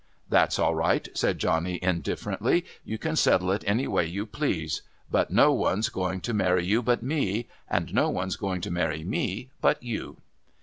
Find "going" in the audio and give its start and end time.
5.89-6.21, 8.35-8.61